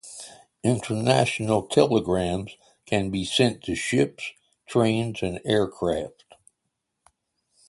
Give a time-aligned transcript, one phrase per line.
[0.63, 2.57] International telegrams
[2.87, 4.31] can be sent to ships,
[4.67, 6.23] trains, and aircraft.